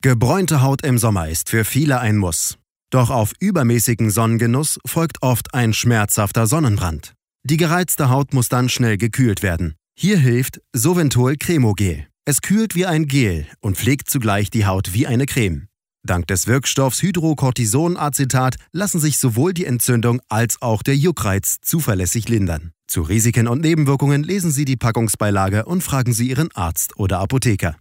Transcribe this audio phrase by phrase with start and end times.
[0.00, 2.56] Gebräunte Haut im Sommer ist für viele ein Muss.
[2.90, 7.14] Doch auf übermäßigen Sonnengenuss folgt oft ein schmerzhafter Sonnenbrand.
[7.42, 9.74] Die gereizte Haut muss dann schnell gekühlt werden.
[9.98, 12.06] Hier hilft Soventol Cremogel.
[12.24, 15.66] Es kühlt wie ein Gel und pflegt zugleich die Haut wie eine Creme.
[16.06, 22.70] Dank des Wirkstoffs Hydrocortisonacetat lassen sich sowohl die Entzündung als auch der Juckreiz zuverlässig lindern.
[22.86, 27.74] Zu Risiken und Nebenwirkungen lesen Sie die Packungsbeilage und fragen Sie Ihren Arzt oder Apotheker.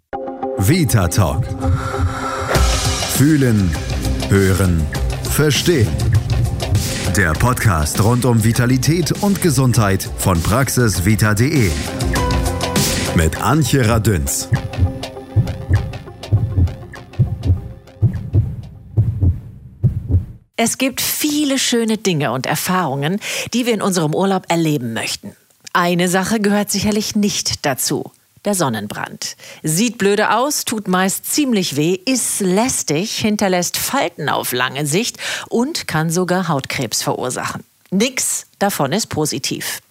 [0.59, 1.45] Vita Talk.
[3.13, 3.71] Fühlen,
[4.29, 4.85] hören,
[5.31, 5.87] verstehen.
[7.15, 11.71] Der Podcast rund um Vitalität und Gesundheit von praxisvita.de.
[13.15, 14.49] Mit Antje Radünz.
[20.55, 23.19] Es gibt viele schöne Dinge und Erfahrungen,
[23.53, 25.35] die wir in unserem Urlaub erleben möchten.
[25.73, 28.11] Eine Sache gehört sicherlich nicht dazu.
[28.47, 29.35] Der Sonnenbrand.
[29.61, 35.17] Sieht blöde aus, tut meist ziemlich weh, ist lästig, hinterlässt Falten auf lange Sicht
[35.49, 37.65] und kann sogar Hautkrebs verursachen.
[37.91, 39.81] Nix davon ist positiv.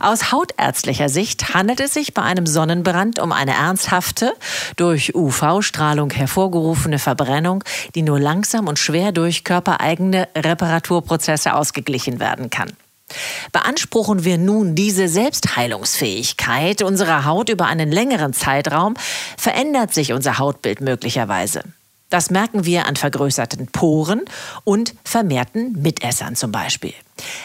[0.00, 4.34] Aus hautärztlicher Sicht handelt es sich bei einem Sonnenbrand um eine ernsthafte,
[4.74, 7.62] durch UV-Strahlung hervorgerufene Verbrennung,
[7.94, 12.72] die nur langsam und schwer durch körpereigene Reparaturprozesse ausgeglichen werden kann.
[13.52, 18.94] Beanspruchen wir nun diese Selbstheilungsfähigkeit unserer Haut über einen längeren Zeitraum,
[19.36, 21.62] verändert sich unser Hautbild möglicherweise.
[22.12, 24.20] Das merken wir an vergrößerten Poren
[24.64, 26.92] und vermehrten Mitessern zum Beispiel.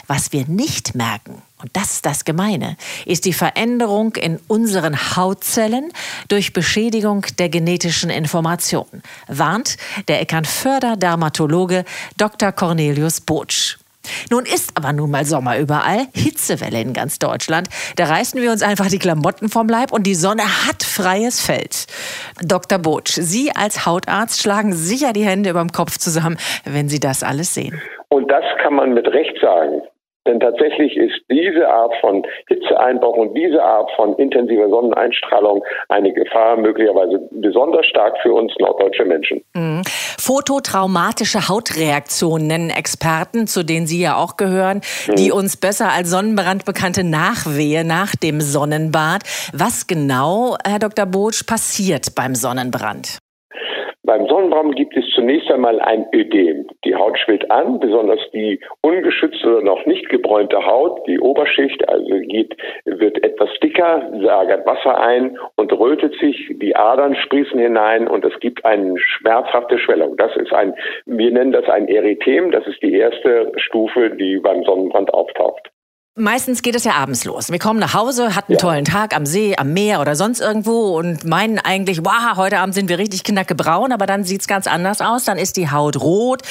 [0.08, 5.94] Was wir nicht merken, und das ist das Gemeine, ist die Veränderung in unseren Hautzellen
[6.28, 9.78] durch Beschädigung der genetischen Information, warnt
[10.10, 11.86] der Eckernförder Dermatologe
[12.18, 12.52] Dr.
[12.52, 13.78] Cornelius Botsch.
[14.30, 17.70] Nun ist aber nun mal Sommer überall, Hitzewelle in ganz Deutschland.
[17.96, 21.88] Da reißen wir uns einfach die Klamotten vom Leib und die Sonne hat freies Feld.
[22.44, 22.80] Dr.
[22.80, 27.24] Botsch, Sie als Hautarzt schlagen sicher die Hände über dem Kopf zusammen, wenn Sie das
[27.24, 27.82] alles sehen.
[28.10, 29.82] Und das kann man mit Recht sagen.
[30.28, 36.58] Denn tatsächlich ist diese Art von Hitzeeinbruch und diese Art von intensiver Sonneneinstrahlung eine Gefahr
[36.58, 39.44] möglicherweise besonders stark für uns norddeutsche Menschen.
[39.54, 39.82] Mhm.
[40.20, 45.16] Fototraumatische Hautreaktionen nennen Experten, zu denen Sie ja auch gehören, mhm.
[45.16, 49.24] die uns besser als Sonnenbrand bekannte Nachwehe nach dem Sonnenbad.
[49.54, 51.06] Was genau, Herr Dr.
[51.06, 53.20] Botsch, passiert beim Sonnenbrand?
[54.08, 56.66] Beim Sonnenbrand gibt es zunächst einmal ein Ödem.
[56.86, 62.18] Die Haut schwillt an, besonders die ungeschützte oder noch nicht gebräunte Haut, die Oberschicht, also
[62.22, 68.24] geht, wird etwas dicker, lagert Wasser ein und rötet sich, die Adern sprießen hinein und
[68.24, 70.16] es gibt eine schmerzhafte Schwellung.
[70.16, 70.74] Das ist ein,
[71.06, 75.70] wir nennen das ein Erythem, das ist die erste Stufe, die beim Sonnenbrand auftaucht.
[76.20, 77.52] Meistens geht es ja abends los.
[77.52, 78.62] Wir kommen nach Hause, hatten einen ja.
[78.62, 82.74] tollen Tag am See, am Meer oder sonst irgendwo und meinen eigentlich, wow, heute Abend
[82.74, 85.26] sind wir richtig knackebraun, aber dann sieht's ganz anders aus.
[85.26, 86.42] Dann ist die Haut rot,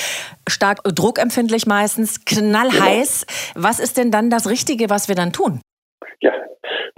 [0.48, 3.26] stark druckempfindlich meistens, knallheiß.
[3.26, 3.66] Genau.
[3.66, 5.60] Was ist denn dann das Richtige, was wir dann tun?
[6.20, 6.32] Ja,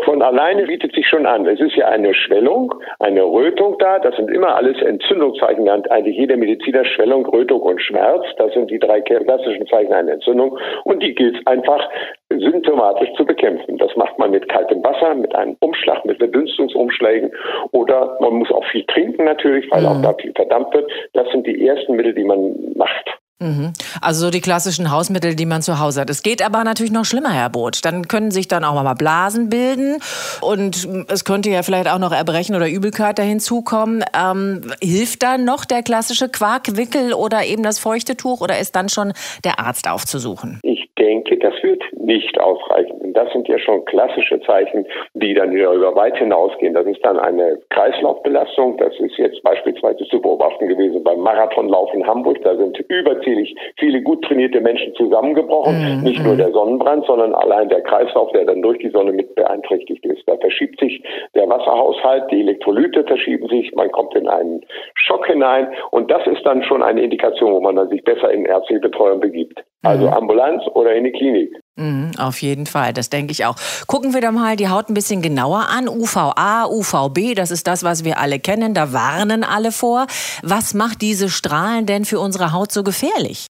[0.05, 1.47] von alleine bietet sich schon an.
[1.47, 3.99] Es ist ja eine Schwellung, eine Rötung da.
[3.99, 5.69] Das sind immer alles Entzündungszeichen.
[5.69, 8.25] Eigentlich jeder Mediziner Schwellung, Rötung und Schmerz.
[8.37, 10.59] Das sind die drei klassischen Zeichen einer Entzündung.
[10.85, 11.89] Und die gilt es einfach
[12.31, 13.79] symptomatisch zu bekämpfen.
[13.79, 17.33] Das macht man mit kaltem Wasser, mit einem Umschlag, mit Verdünstungsumschlägen
[17.73, 19.89] oder man muss auch viel trinken natürlich, weil mhm.
[19.89, 20.91] auch da viel verdampft wird.
[21.15, 23.19] Das sind die ersten Mittel, die man macht.
[23.41, 23.73] Mhm.
[24.01, 26.11] Also so die klassischen Hausmittel, die man zu Hause hat.
[26.11, 27.85] Es geht aber natürlich noch schlimmer, Herr Boot.
[27.85, 29.99] Dann können sich dann auch mal Blasen bilden
[30.41, 34.05] und es könnte ja vielleicht auch noch Erbrechen oder Übelkeit hinzukommen.
[34.19, 38.89] Ähm, hilft dann noch der klassische Quarkwickel oder eben das feuchte Tuch oder ist dann
[38.89, 39.13] schon
[39.45, 40.59] der Arzt aufzusuchen?
[40.63, 43.01] Ich denke, das wird nicht ausreichen.
[43.03, 46.73] Und das sind ja schon klassische Zeichen, die dann über weit hinausgehen.
[46.73, 48.79] Das ist dann eine Kreislaufbelastung.
[48.79, 52.39] Das ist jetzt beispielsweise zu beobachten gewesen beim Marathonlauf in Hamburg.
[52.43, 55.99] Da sind überzählig viele gut trainierte Menschen zusammengebrochen.
[55.99, 56.03] Mhm.
[56.03, 60.05] Nicht nur der Sonnenbrand, sondern allein der Kreislauf, der dann durch die Sonne mit beeinträchtigt
[60.07, 60.27] ist.
[60.27, 61.03] Da verschiebt sich
[61.35, 64.63] der Wasserhaushalt, die Elektrolyte verschieben sich, man kommt in einen
[64.95, 65.69] Schock hinein.
[65.91, 69.21] Und das ist dann schon eine Indikation, wo man dann sich besser in ärztliche Betreuung
[69.21, 69.63] begibt.
[69.83, 70.13] Also mhm.
[70.15, 71.53] Ambulanz oder in die Klinik.
[71.79, 73.55] Mhm, auf jeden Fall, das denke ich auch.
[73.87, 75.89] Gucken wir doch mal die Haut ein bisschen genauer an.
[75.89, 78.75] UVA, UVB, das ist das, was wir alle kennen.
[78.75, 80.07] Da warnen alle vor.
[80.43, 83.47] Was macht diese Strahlen denn für unsere Haut so gefährlich?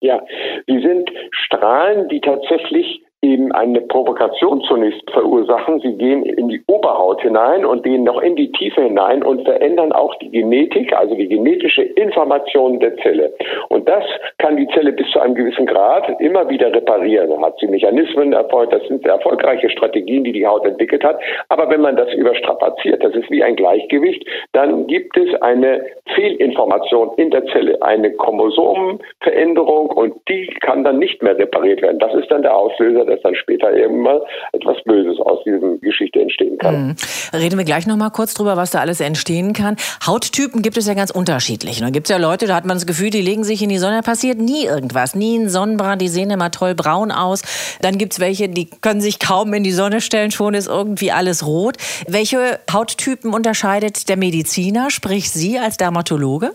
[0.00, 0.20] Ja,
[0.68, 5.80] die sind Strahlen, die tatsächlich eben eine Provokation zunächst verursachen.
[5.80, 9.92] Sie gehen in die Oberhaut hinein und gehen noch in die Tiefe hinein und verändern
[9.92, 13.32] auch die Genetik, also die genetische Information der Zelle.
[13.70, 14.04] Und das
[14.38, 17.30] kann die Zelle bis zu einem gewissen Grad immer wieder reparieren.
[17.30, 21.18] Da hat sie Mechanismen erfolgt, das sind erfolgreiche Strategien, die die Haut entwickelt hat.
[21.48, 25.84] Aber wenn man das überstrapaziert, das ist wie ein Gleichgewicht, dann gibt es eine
[26.14, 31.98] Fehlinformation in der Zelle, eine Chromosomenveränderung und die kann dann nicht mehr repariert werden.
[31.98, 34.06] Das ist dann der Auslöser, dass dann später eben
[34.52, 36.88] etwas Böses aus dieser Geschichte entstehen kann.
[36.88, 36.96] Mhm.
[37.32, 39.76] Reden wir gleich noch mal kurz drüber, was da alles entstehen kann.
[40.06, 41.80] Hauttypen gibt es ja ganz unterschiedlich.
[41.80, 43.78] Da gibt es ja Leute, da hat man das Gefühl, die legen sich in die
[43.78, 47.42] Sonne, passiert nie irgendwas, nie ein Sonnenbrand, die sehen immer toll braun aus.
[47.82, 51.12] Dann gibt es welche, die können sich kaum in die Sonne stellen, schon ist irgendwie
[51.12, 51.76] alles rot.
[52.06, 56.52] Welche Hauttypen unterscheidet der Mediziner, sprich Sie als Dermatologe?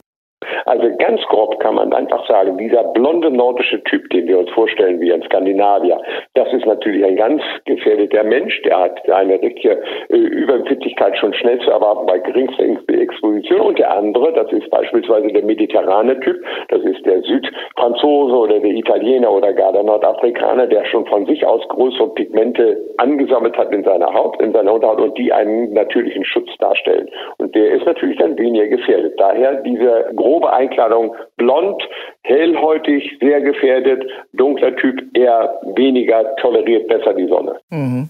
[0.74, 5.00] Also ganz grob kann man einfach sagen, dieser blonde nordische Typ, den wir uns vorstellen
[5.00, 6.02] wie ein Skandinavier,
[6.34, 8.60] das ist natürlich ein ganz gefährdeter Mensch.
[8.64, 13.62] Der hat eine richtige äh, Überempfindlichkeit schon schnell zu erwarten bei geringster Exposition.
[13.62, 18.72] Und der andere, das ist beispielsweise der mediterrane Typ, das ist der Südfranzose oder der
[18.72, 23.84] Italiener oder gar der Nordafrikaner, der schon von sich aus größere Pigmente angesammelt hat in
[23.84, 27.08] seiner Haut, in seiner Unterhaut und die einen natürlichen Schutz darstellen.
[27.38, 29.14] Und der ist natürlich dann weniger gefährdet.
[29.20, 31.82] Daher diese grobe Einkleidung blond,
[32.24, 37.60] hellhäutig, sehr gefährdet, dunkler Typ eher weniger, toleriert besser die Sonne.
[37.70, 38.10] Mhm.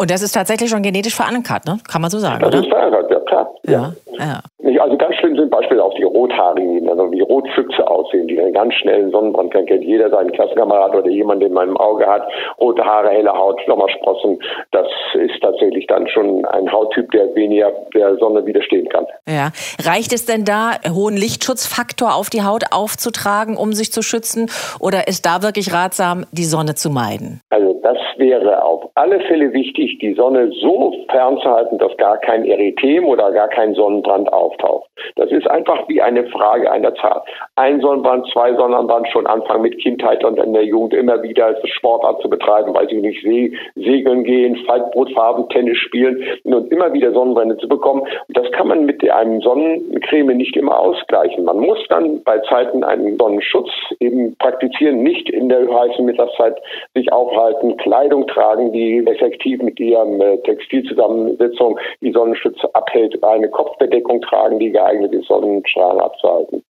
[0.00, 1.78] Und das ist tatsächlich schon genetisch verankert, ne?
[1.90, 2.60] Kann man so sagen, das oder?
[2.60, 3.54] Ist verankert, ja klar.
[3.64, 4.40] Ja, ja.
[4.60, 4.82] ja.
[4.82, 8.74] Also ganz schlimm sind beispielsweise auch die Rothaarigen, also wie Rotfüchse aussehen, die einen ganz
[8.74, 9.66] schnellen Sonnenbrand kennen.
[9.66, 12.28] Kennt jeder seinen Klassenkamerad oder jemand, der in meinem Auge hat.
[12.60, 14.38] Rote Haare, helle Haut, Sommersprossen.
[14.70, 19.06] Das ist tatsächlich dann schon ein Hauttyp, der weniger der Sonne widerstehen kann.
[19.26, 19.50] Ja.
[19.84, 24.50] Reicht es denn da, hohen Lichtschutzfaktor auf die Haut aufzutragen, um sich zu schützen?
[24.78, 27.40] Oder ist da wirklich ratsam, die Sonne zu meiden?
[27.50, 33.06] Also das wäre auf alle Fälle wichtig, die Sonne so fernzuhalten, dass gar kein Erythem
[33.06, 34.88] oder gar kein Sonnenbrand auftaucht.
[35.16, 37.22] Das ist einfach wie eine Frage einer Zahl.
[37.56, 42.20] Ein Sonnenbrand, zwei Sonnenbrand, schon Anfang mit Kindheit und in der Jugend immer wieder Sportart
[42.20, 47.56] zu betreiben, weil sie nicht See, segeln gehen, Faltbrotfarben, Tennis spielen und immer wieder Sonnenbrände
[47.58, 48.02] zu bekommen.
[48.28, 51.44] Das kann man mit einem Sonnencreme nicht immer ausgleichen.
[51.44, 53.70] Man muss dann bei Zeiten einen Sonnenschutz
[54.00, 56.56] eben praktizieren, nicht in der heißen Mittagszeit
[56.94, 64.20] sich aufhalten, Kleidung tragen, die effektiv mit ihrem äh, Textilzusammensetzung die Sonnenschutz abhält, eine Kopfbedeckung
[64.22, 66.62] tragen, die geeignet ist, Sonnenstrahlen abzuhalten.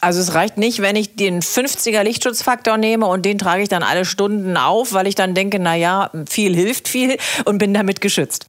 [0.00, 3.82] Also es reicht nicht, wenn ich den 50er Lichtschutzfaktor nehme und den trage ich dann
[3.82, 7.16] alle Stunden auf, weil ich dann denke, na ja, viel hilft viel
[7.46, 8.46] und bin damit geschützt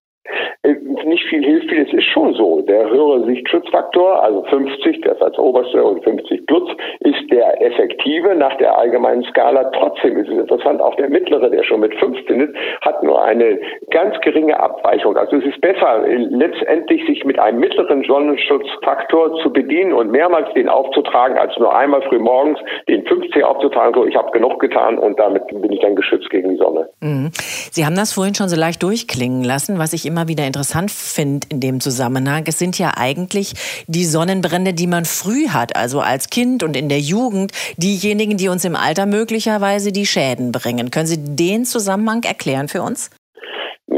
[1.27, 1.85] viel hilft viel.
[1.85, 2.62] Es ist schon so.
[2.62, 6.69] Der höhere Sichtschutzfaktor, also 50, das als oberste und 50 plus,
[7.01, 9.65] ist der effektive nach der allgemeinen Skala.
[9.71, 13.59] Trotzdem ist es interessant, auch der mittlere, der schon mit 15 ist, hat nur eine
[13.91, 15.18] ganz geringe Abweichung.
[15.18, 20.69] Also es ist besser, letztendlich sich mit einem mittleren Sonnenschutzfaktor zu bedienen und mehrmals den
[20.69, 23.94] aufzutragen, als nur einmal früh morgens den 50 aufzutragen.
[23.94, 26.89] So, ich habe genug getan und damit bin ich dann geschützt gegen die Sonne.
[27.01, 27.30] Mhm.
[27.71, 31.16] Sie haben das vorhin schon so leicht durchklingen lassen, was ich immer wieder interessant finde
[31.17, 32.43] in dem Zusammenhang.
[32.47, 33.53] Es sind ja eigentlich
[33.87, 38.49] die Sonnenbrände, die man früh hat, also als Kind und in der Jugend, diejenigen, die
[38.49, 40.91] uns im Alter möglicherweise die Schäden bringen.
[40.91, 43.09] Können Sie den Zusammenhang erklären für uns?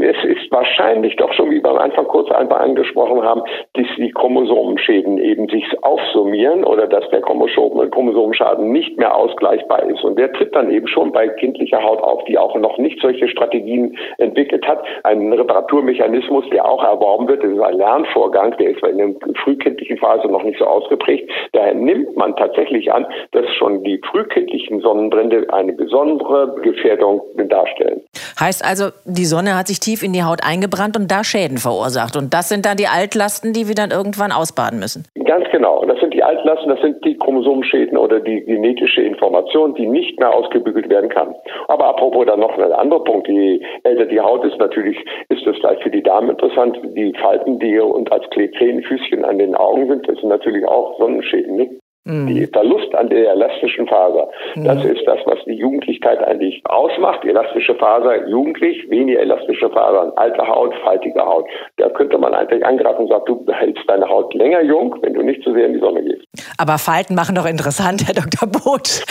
[0.02, 3.42] Es ist wahrscheinlich doch schon, wie wir am Anfang kurz einfach angesprochen haben,
[3.74, 10.02] dass die Chromosomenschäden eben sich aufsummieren oder dass der Chromosomenschaden nicht mehr ausgleichbar ist.
[10.04, 13.28] Und der tritt dann eben schon bei kindlicher Haut auf, die auch noch nicht solche
[13.28, 14.84] Strategien entwickelt hat.
[15.04, 19.98] Ein Reparaturmechanismus, der auch erworben wird, das ist ein Lernvorgang, der ist in der frühkindlichen
[19.98, 21.30] Phase noch nicht so ausgeprägt.
[21.52, 28.02] Daher nimmt man tatsächlich an, dass schon die frühkindlichen Sonnenbrände eine besondere Gefährdung darstellen.
[28.38, 32.16] Heißt also, die Sonne hat sich tief in die Haut eingebrannt und da Schäden verursacht.
[32.16, 35.04] Und das sind dann die Altlasten, die wir dann irgendwann ausbaden müssen.
[35.26, 35.84] Ganz genau.
[35.84, 40.32] Das sind die Altlasten, das sind die Chromosomenschäden oder die genetische Information, die nicht mehr
[40.32, 41.34] ausgebügelt werden kann.
[41.68, 43.28] Aber apropos dann noch ein anderer Punkt.
[43.28, 44.96] Je älter die Haut ist, natürlich
[45.28, 46.78] ist das gleich für die Damen interessant.
[46.96, 51.56] Die Falten, die und als Krähenfüßchen an den Augen sind, das sind natürlich auch Sonnenschäden.
[51.56, 51.79] Nicht?
[52.04, 52.26] Mhm.
[52.28, 54.28] Die Verlust an der elastischen Faser.
[54.54, 54.64] Mhm.
[54.64, 57.24] Das ist das, was die Jugendlichkeit eigentlich ausmacht.
[57.24, 61.46] Elastische Faser jugendlich, weniger elastische Fasern, alte Haut, faltige Haut.
[61.76, 65.22] Da könnte man eigentlich angreifen und sagen, du behältst deine Haut länger jung, wenn du
[65.22, 66.24] nicht zu sehr in die Sonne gehst.
[66.56, 68.48] Aber Falten machen doch interessant, Herr Dr.
[68.48, 69.04] Boot.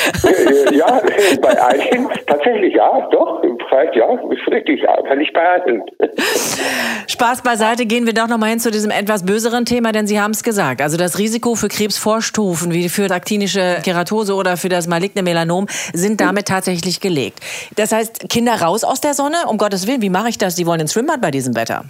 [0.71, 1.01] ja,
[1.41, 3.43] bei einigen tatsächlich ja, doch.
[3.69, 5.83] Vielleicht ja, ist richtig, ja, kann ich behalten.
[7.07, 10.31] Spaß beiseite, gehen wir doch nochmal hin zu diesem etwas böseren Thema, denn Sie haben
[10.31, 10.81] es gesagt.
[10.81, 16.19] Also das Risiko für Krebsvorstufen wie für aktinische Keratose oder für das maligne Melanom, sind
[16.21, 17.39] damit tatsächlich gelegt.
[17.75, 20.55] Das heißt, Kinder raus aus der Sonne, um Gottes Willen, wie mache ich das?
[20.55, 21.85] Die wollen ins Schwimmbad bei diesem Wetter.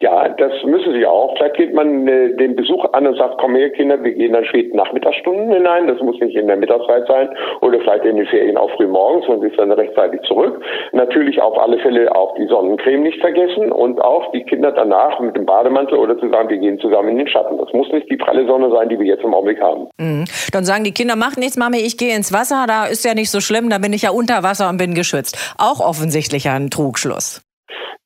[0.00, 1.36] Ja, das müssen sie auch.
[1.36, 4.44] Vielleicht geht man äh, den Besuch an und sagt, komm her Kinder, wir gehen dann
[4.44, 5.86] späten Nachmittagsstunden hinein.
[5.86, 7.28] Das muss nicht in der Mittagszeit sein
[7.60, 10.62] oder vielleicht in den Ferien auch früh morgens und ist dann rechtzeitig zurück.
[10.92, 15.36] Natürlich auf alle Fälle auch die Sonnencreme nicht vergessen und auch die Kinder danach mit
[15.36, 17.58] dem Bademantel oder zu sagen, wir gehen zusammen in den Schatten.
[17.58, 19.88] Das muss nicht die pralle Sonne sein, die wir jetzt im Augenblick haben.
[19.98, 20.24] Mhm.
[20.52, 23.30] Dann sagen die Kinder, macht nichts, Mami, ich gehe ins Wasser, da ist ja nicht
[23.30, 25.54] so schlimm, da bin ich ja unter Wasser und bin geschützt.
[25.58, 27.49] Auch offensichtlich ein Trugschluss.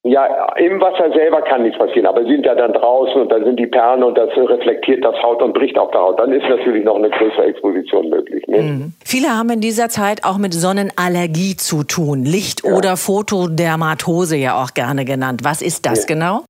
[0.06, 3.42] Ja, im Wasser selber kann nichts passieren, aber sie sind ja dann draußen und dann
[3.44, 6.20] sind die Perlen und das reflektiert das Haut und bricht auf der Haut.
[6.20, 8.46] Dann ist natürlich noch eine größere Exposition möglich.
[8.46, 8.60] Ne?
[8.60, 8.92] Mhm.
[9.02, 12.24] Viele haben in dieser Zeit auch mit Sonnenallergie zu tun.
[12.24, 12.74] Licht- ja.
[12.74, 15.40] oder Fotodermatose ja auch gerne genannt.
[15.42, 16.14] Was ist das ja.
[16.14, 16.44] genau?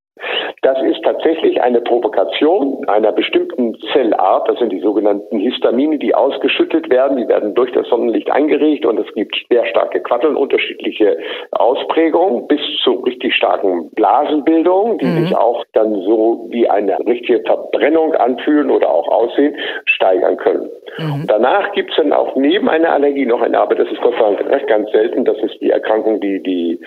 [1.64, 4.46] Eine Provokation einer bestimmten Zellart.
[4.50, 7.16] Das sind die sogenannten Histamine, die ausgeschüttet werden.
[7.16, 11.16] Die werden durch das Sonnenlicht eingeregt und es gibt sehr starke Quatteln, unterschiedliche
[11.52, 15.24] Ausprägungen bis zu richtig starken Blasenbildungen, die mhm.
[15.24, 19.56] sich auch dann so wie eine richtige Verbrennung anfühlen oder auch aussehen,
[19.86, 20.68] steigern können.
[20.98, 21.24] Mhm.
[21.28, 24.34] Danach gibt es dann auch neben einer Allergie noch eine, aber das ist Gott sei
[24.34, 25.24] Dank ganz selten.
[25.24, 26.78] Das ist die Erkrankung, die die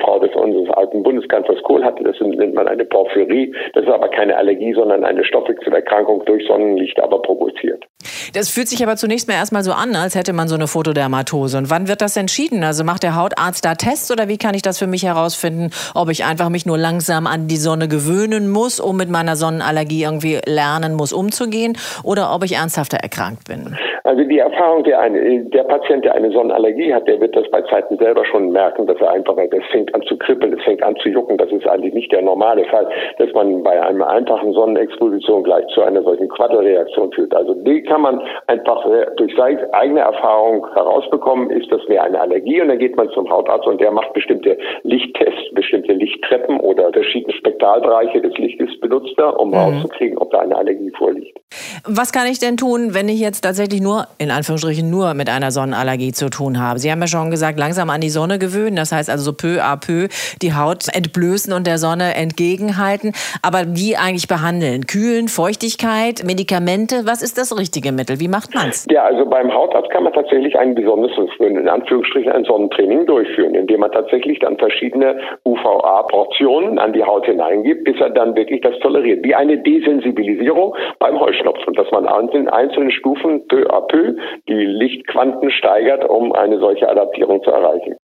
[0.00, 2.02] Frau des unseres alten Bundeskanzlers Kohl hatte.
[2.02, 3.54] Das nennt man eine Porphyrie Porphyrie.
[3.74, 7.84] Das ist aber keine Allergie, sondern eine Stoffwechselerkrankung durch Sonnenlicht aber provoziert.
[8.32, 11.58] Das fühlt sich aber zunächst mal erstmal so an, als hätte man so eine Fotodermatose.
[11.58, 12.62] Und wann wird das entschieden?
[12.62, 16.10] Also macht der Hautarzt da Tests oder wie kann ich das für mich herausfinden, ob
[16.10, 20.40] ich einfach mich nur langsam an die Sonne gewöhnen muss, um mit meiner Sonnenallergie irgendwie
[20.44, 23.76] lernen muss, umzugehen oder ob ich ernsthafter erkrankt bin?
[24.04, 27.62] Also die Erfahrung, der, eine, der Patient, der eine Sonnenallergie hat, der wird das bei
[27.62, 30.96] Zeiten selber schon merken, dass er einfach, es fängt an zu kribbeln, es fängt an
[30.96, 31.38] zu jucken.
[31.38, 32.88] Das ist eigentlich nicht der normale Fall,
[33.18, 37.34] dass man bei einer einfachen Sonnenexposition gleich zu einer solchen Quaddelreaktion führt.
[37.34, 42.20] Also die kann man einfach äh, durch seine eigene Erfahrung herausbekommen, ist das mehr eine
[42.20, 46.92] Allergie und dann geht man zum Hautarzt und der macht bestimmte Lichttests, bestimmte Lichttreppen oder
[46.92, 49.54] verschiedene Spektralbereiche des Lichtes benutzt er, um mhm.
[49.54, 51.38] rauszukriegen, ob da eine Allergie vorliegt.
[51.86, 55.50] Was kann ich denn tun, wenn ich jetzt tatsächlich nur, in Anführungsstrichen, nur mit einer
[55.50, 56.78] Sonnenallergie zu tun habe?
[56.78, 58.76] Sie haben ja schon gesagt, langsam an die Sonne gewöhnen.
[58.76, 60.08] Das heißt also so peu à peu
[60.42, 63.12] die Haut entblößen und der Sonne entgegenhalten.
[63.42, 64.86] Aber wie eigentlich behandeln?
[64.86, 67.02] Kühlen, Feuchtigkeit, Medikamente?
[67.04, 68.20] Was ist das richtige Mittel?
[68.20, 68.86] Wie macht man es?
[68.90, 73.80] Ja, also beim Hautarzt kann man tatsächlich ein besonderes, in Anführungsstrichen, ein Sonnentraining durchführen, indem
[73.80, 79.24] man tatsächlich dann verschiedene UVA-Portionen an die Haut hineingibt, bis er dann wirklich das toleriert.
[79.24, 81.74] Wie eine Desensibilisierung beim Heuschnupfen.
[81.74, 84.16] Dass man in einzelnen Stufen peu à peu
[84.48, 87.96] die Lichtquanten steigert, um eine solche Adaptierung zu erreichen.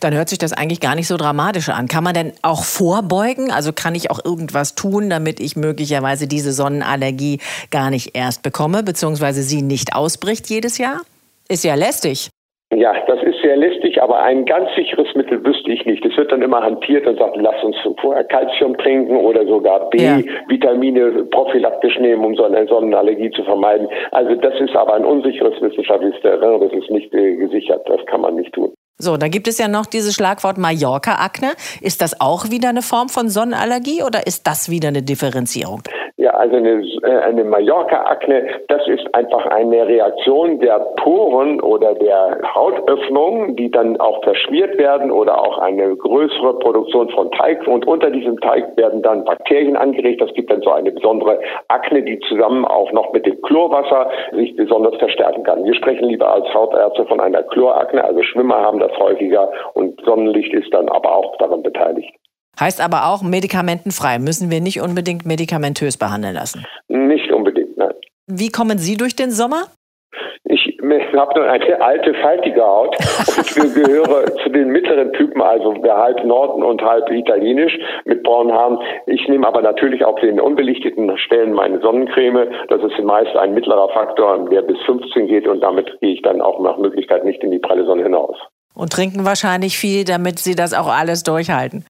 [0.00, 1.88] Dann hört sich das eigentlich gar nicht so dramatisch an.
[1.88, 3.50] Kann man denn auch vorbeugen?
[3.50, 7.38] Also kann ich auch irgendwas tun, damit ich möglicherweise diese Sonnenallergie
[7.70, 11.00] gar nicht erst bekomme, beziehungsweise sie nicht ausbricht jedes Jahr?
[11.48, 12.30] Ist ja lästig.
[12.74, 16.04] Ja, das ist sehr lästig, aber ein ganz sicheres Mittel wüsste ich nicht.
[16.06, 21.00] Es wird dann immer hantiert und sagt, lass uns vorher Kalzium trinken oder sogar B-Vitamine
[21.00, 21.22] ja.
[21.30, 23.88] prophylaktisch nehmen, um so eine Sonnenallergie zu vermeiden.
[24.10, 28.22] Also das ist aber ein unsicheres wissenschaftliches Terrain, das ist nicht äh, gesichert, das kann
[28.22, 28.72] man nicht tun.
[28.98, 31.52] So, da gibt es ja noch dieses Schlagwort Mallorca-Akne.
[31.80, 35.82] Ist das auch wieder eine Form von Sonnenallergie oder ist das wieder eine Differenzierung?
[36.22, 42.38] Ja, also eine, äh, eine Mallorca-Akne, das ist einfach eine Reaktion der Poren oder der
[42.54, 47.66] Hautöffnungen, die dann auch verschmiert werden oder auch eine größere Produktion von Teig.
[47.66, 50.20] Und unter diesem Teig werden dann Bakterien angeregt.
[50.20, 54.54] Das gibt dann so eine besondere Akne, die zusammen auch noch mit dem Chlorwasser sich
[54.54, 55.64] besonders verstärken kann.
[55.64, 60.54] Wir sprechen lieber als Hautärzte von einer Chlorakne, also Schwimmer haben das häufiger und Sonnenlicht
[60.54, 62.14] ist dann aber auch daran beteiligt.
[62.58, 64.18] Heißt aber auch medikamentenfrei.
[64.18, 66.64] Müssen wir nicht unbedingt medikamentös behandeln lassen?
[66.88, 67.94] Nicht unbedingt, nein.
[68.26, 69.64] Wie kommen Sie durch den Sommer?
[70.44, 70.78] Ich
[71.16, 72.96] habe nur eine alte, faltige Haut.
[72.98, 78.78] Ich gehöre zu den mittleren Typen, also halb Norden und halb italienisch mit braunen Haaren.
[79.06, 82.48] Ich nehme aber natürlich auf den unbelichteten Stellen meine Sonnencreme.
[82.68, 86.40] Das ist meist ein mittlerer Faktor, der bis 15 geht und damit gehe ich dann
[86.40, 88.36] auch nach Möglichkeit nicht in die pralle Sonne hinaus.
[88.74, 91.84] Und trinken wahrscheinlich viel, damit Sie das auch alles durchhalten.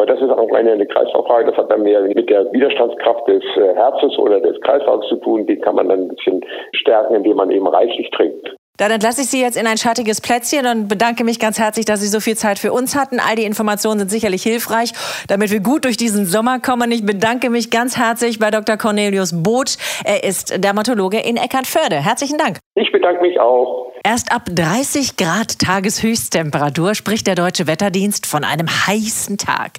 [0.00, 1.50] Aber das ist auch eine, eine Kreislauffrage.
[1.50, 5.46] Das hat dann mehr mit der Widerstandskraft des äh, Herzens oder des Kreislaufs zu tun.
[5.46, 6.40] Die kann man dann ein bisschen
[6.72, 8.56] stärken, indem man eben reichlich trinkt.
[8.80, 12.00] Dann entlasse ich Sie jetzt in ein schattiges Plätzchen und bedanke mich ganz herzlich, dass
[12.00, 13.20] Sie so viel Zeit für uns hatten.
[13.20, 14.94] All die Informationen sind sicherlich hilfreich,
[15.28, 16.90] damit wir gut durch diesen Sommer kommen.
[16.90, 18.78] Ich bedanke mich ganz herzlich bei Dr.
[18.78, 19.76] Cornelius Both.
[20.04, 21.96] Er ist Dermatologe in Eckernförde.
[21.96, 22.56] Herzlichen Dank.
[22.74, 23.92] Ich bedanke mich auch.
[24.02, 29.72] Erst ab 30 Grad Tageshöchsttemperatur spricht der Deutsche Wetterdienst von einem heißen Tag.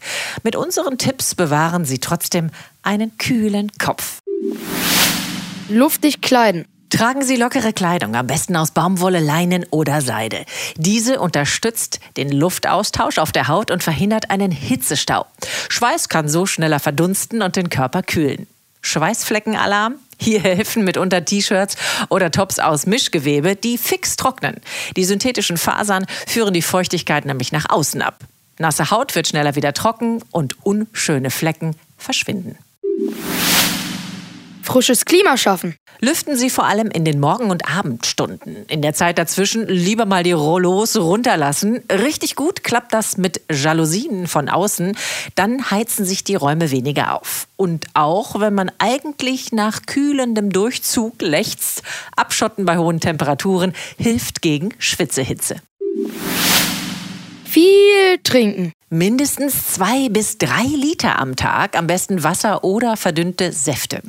[0.44, 2.52] Mit unseren Tipps bewahren Sie trotzdem
[2.84, 4.20] einen kühlen Kopf.
[5.70, 10.44] Luftig kleiden Tragen Sie lockere Kleidung, am besten aus Baumwolle, Leinen oder Seide.
[10.76, 15.26] Diese unterstützt den Luftaustausch auf der Haut und verhindert einen Hitzestau.
[15.70, 18.46] Schweiß kann so schneller verdunsten und den Körper kühlen.
[18.82, 19.96] Schweißfleckenalarm?
[20.20, 21.78] Hier helfen mitunter T-Shirts
[22.10, 24.58] oder Tops aus Mischgewebe, die fix trocknen.
[24.98, 28.20] Die synthetischen Fasern führen die Feuchtigkeit nämlich nach außen ab.
[28.60, 32.58] Nasse Haut wird schneller wieder trocken und unschöne Flecken verschwinden.
[34.72, 35.76] Frisches Klima schaffen.
[36.00, 38.66] Lüften Sie vor allem in den Morgen- und Abendstunden.
[38.68, 41.84] In der Zeit dazwischen lieber mal die Rollos runterlassen.
[41.92, 44.96] Richtig gut klappt das mit Jalousien von außen.
[45.36, 47.48] Dann heizen sich die Räume weniger auf.
[47.58, 51.84] Und auch wenn man eigentlich nach kühlendem Durchzug lechzt,
[52.16, 55.58] abschotten bei hohen Temperaturen hilft gegen Schwitzehitze.
[57.44, 58.72] Viel trinken.
[58.90, 64.02] Mindestens zwei bis drei Liter am Tag, am besten Wasser oder verdünnte Säfte.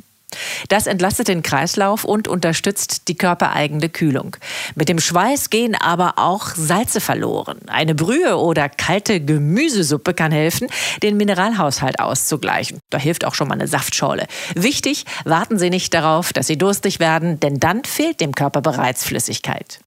[0.69, 4.37] Das entlastet den Kreislauf und unterstützt die körpereigene Kühlung.
[4.75, 7.59] Mit dem Schweiß gehen aber auch Salze verloren.
[7.67, 10.67] Eine Brühe oder kalte Gemüsesuppe kann helfen,
[11.01, 12.79] den Mineralhaushalt auszugleichen.
[12.89, 14.27] Da hilft auch schon mal eine Saftschorle.
[14.55, 19.03] Wichtig, warten Sie nicht darauf, dass Sie durstig werden, denn dann fehlt dem Körper bereits
[19.03, 19.79] Flüssigkeit.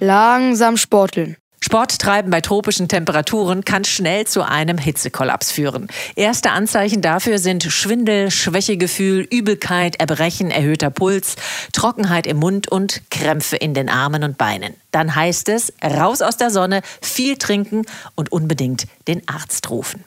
[0.00, 1.36] Langsam sporteln.
[1.60, 5.88] Sport treiben bei tropischen Temperaturen kann schnell zu einem Hitzekollaps führen.
[6.14, 11.36] Erste Anzeichen dafür sind Schwindel, Schwächegefühl, Übelkeit, Erbrechen, erhöhter Puls,
[11.72, 14.74] Trockenheit im Mund und Krämpfe in den Armen und Beinen.
[14.92, 17.82] Dann heißt es, raus aus der Sonne, viel trinken
[18.14, 20.04] und unbedingt den Arzt rufen.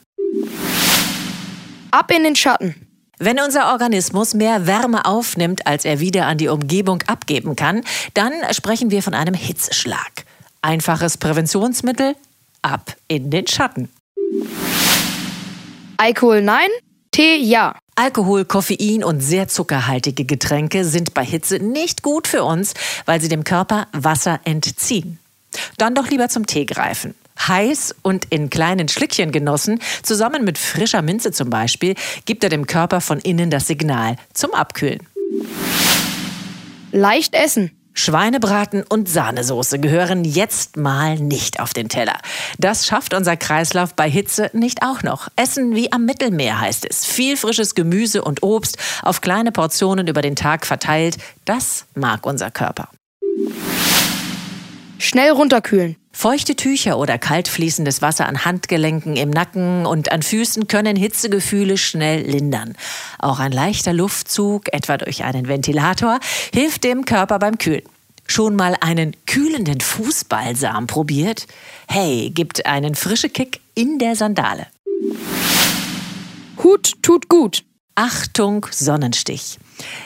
[1.90, 2.86] Ab in den Schatten.
[3.18, 7.82] Wenn unser Organismus mehr Wärme aufnimmt, als er wieder an die Umgebung abgeben kann,
[8.14, 10.24] dann sprechen wir von einem Hitzeschlag.
[10.62, 12.16] Einfaches Präventionsmittel?
[12.62, 13.88] Ab in den Schatten.
[15.96, 16.68] Alkohol nein,
[17.10, 17.76] Tee ja.
[17.94, 22.74] Alkohol, Koffein und sehr zuckerhaltige Getränke sind bei Hitze nicht gut für uns,
[23.04, 25.18] weil sie dem Körper Wasser entziehen.
[25.76, 27.14] Dann doch lieber zum Tee greifen.
[27.48, 31.94] Heiß und in kleinen Schlückchen genossen, zusammen mit frischer Minze zum Beispiel,
[32.26, 35.00] gibt er dem Körper von innen das Signal zum Abkühlen.
[36.92, 37.70] Leicht essen.
[38.00, 42.16] Schweinebraten und Sahnesoße gehören jetzt mal nicht auf den Teller.
[42.58, 45.28] Das schafft unser Kreislauf bei Hitze nicht auch noch.
[45.36, 47.04] Essen wie am Mittelmeer heißt es.
[47.04, 51.18] Viel frisches Gemüse und Obst auf kleine Portionen über den Tag verteilt.
[51.44, 52.88] Das mag unser Körper.
[54.98, 55.99] Schnell runterkühlen.
[56.20, 61.78] Feuchte Tücher oder kalt fließendes Wasser an Handgelenken, im Nacken und an Füßen können Hitzegefühle
[61.78, 62.76] schnell lindern.
[63.18, 66.20] Auch ein leichter Luftzug, etwa durch einen Ventilator,
[66.52, 67.84] hilft dem Körper beim Kühlen.
[68.26, 71.46] Schon mal einen kühlenden Fußbalsam probiert?
[71.88, 74.66] Hey, gibt einen frischen Kick in der Sandale.
[76.62, 77.64] Hut tut gut.
[78.02, 79.58] Achtung, Sonnenstich.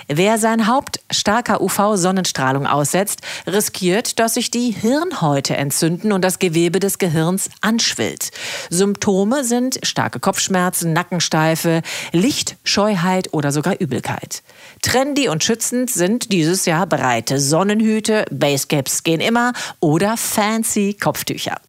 [0.09, 6.80] Wer sein Haupt starker UV-Sonnenstrahlung aussetzt, riskiert, dass sich die Hirnhäute entzünden und das Gewebe
[6.80, 8.33] des Gehirns anschwillt.
[8.68, 14.42] Symptome sind starke Kopfschmerzen, Nackensteife, Lichtscheuheit oder sogar Übelkeit.
[14.83, 21.61] Trendy und schützend sind dieses Jahr breite Sonnenhüte, Basecaps gehen immer oder fancy Kopftücher.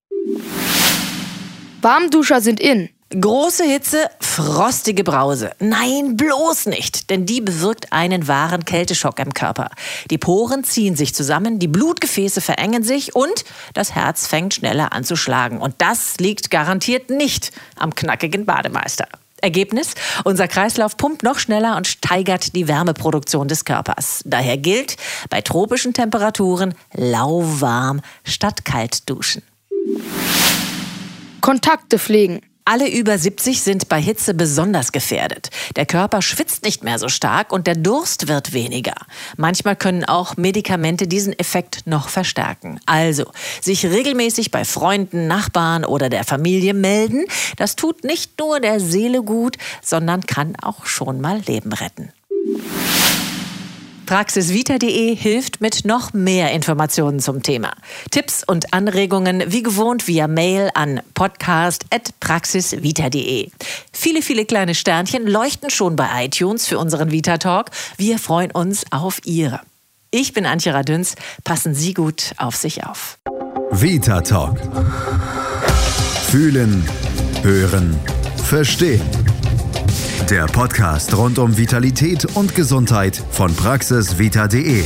[1.83, 2.89] Warmduscher sind in.
[3.11, 5.51] Große Hitze, frostige Brause.
[5.59, 9.69] Nein, bloß nicht, denn die bewirkt einen wahren Kälteschock im Körper.
[10.09, 15.03] Die Poren ziehen sich zusammen, die Blutgefäße verengen sich und das Herz fängt schneller an
[15.03, 15.59] zu schlagen.
[15.59, 19.07] Und das liegt garantiert nicht am knackigen Bademeister.
[19.39, 19.93] Ergebnis?
[20.23, 24.23] Unser Kreislauf pumpt noch schneller und steigert die Wärmeproduktion des Körpers.
[24.25, 24.97] Daher gilt
[25.29, 29.43] bei tropischen Temperaturen lauwarm statt kalt duschen.
[31.41, 32.41] Kontakte pflegen.
[32.67, 35.51] Alle über 70 sind bei Hitze besonders gefährdet.
[35.75, 38.95] Der Körper schwitzt nicht mehr so stark und der Durst wird weniger.
[39.37, 42.79] Manchmal können auch Medikamente diesen Effekt noch verstärken.
[42.87, 43.25] Also,
[43.61, 47.25] sich regelmäßig bei Freunden, Nachbarn oder der Familie melden,
[47.55, 52.11] das tut nicht nur der Seele gut, sondern kann auch schon mal Leben retten.
[54.05, 57.71] Praxisvita.de hilft mit noch mehr Informationen zum Thema.
[58.11, 63.49] Tipps und Anregungen wie gewohnt via Mail an podcast.praxisvita.de.
[63.91, 67.71] Viele, viele kleine Sternchen leuchten schon bei iTunes für unseren Vita Talk.
[67.97, 69.61] Wir freuen uns auf Ihre.
[70.11, 71.15] Ich bin Antje Radüns.
[71.43, 73.17] Passen Sie gut auf sich auf.
[73.71, 74.57] Vita Talk.
[76.29, 76.87] Fühlen,
[77.43, 77.99] hören,
[78.37, 79.24] verstehen.
[80.29, 84.83] Der Podcast rund um Vitalität und Gesundheit von praxisvita.de.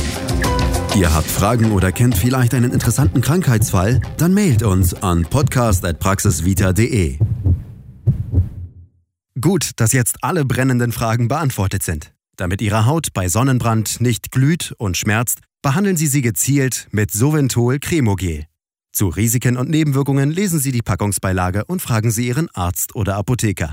[0.96, 4.00] Ihr habt Fragen oder kennt vielleicht einen interessanten Krankheitsfall?
[4.18, 7.18] Dann mailt uns an podcast.praxisvita.de.
[9.40, 12.12] Gut, dass jetzt alle brennenden Fragen beantwortet sind.
[12.36, 17.78] Damit Ihre Haut bei Sonnenbrand nicht glüht und schmerzt, behandeln Sie sie gezielt mit Soventol
[17.78, 18.44] Cremogel.
[18.92, 23.72] Zu Risiken und Nebenwirkungen lesen Sie die Packungsbeilage und fragen Sie Ihren Arzt oder Apotheker.